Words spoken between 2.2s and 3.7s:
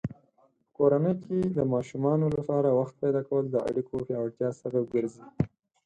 لپاره وخت پیدا کول د